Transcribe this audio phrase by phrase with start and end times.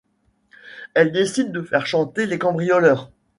[0.95, 3.11] Elles décident de faire chanter les cambrioleurs.